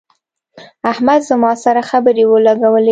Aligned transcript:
احمد 0.91 1.19
زما 1.29 1.51
سره 1.63 1.81
خپړې 1.89 2.23
ولګولې. 2.27 2.79